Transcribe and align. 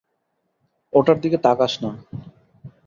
ওটার 0.93 1.17
দিকে 1.19 1.37
তাকাস 1.37 1.73
না। 1.83 1.91